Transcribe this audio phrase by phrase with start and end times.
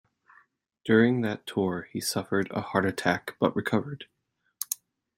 [0.83, 4.07] During that tour he suffered a heart attack but recovered.